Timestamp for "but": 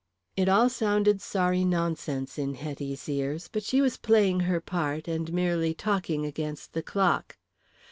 3.47-3.61